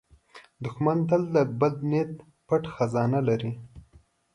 [0.63, 2.11] دښمن تل د بد نیت
[2.47, 3.51] پټ خزانه لري